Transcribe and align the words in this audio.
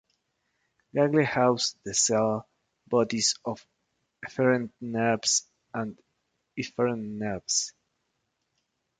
Ganglia 0.95 1.27
house 1.27 1.75
the 1.85 1.93
cell 1.93 2.49
bodies 2.87 3.35
of 3.45 3.63
afferent 4.25 4.71
nerves 4.81 5.47
and 5.75 5.95
efferent 6.57 7.03
nerves. 7.03 7.75